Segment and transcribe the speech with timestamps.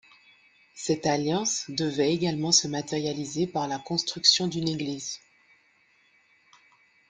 [0.73, 5.19] Cette alliance devait également se matérialiser par la construction d’une église.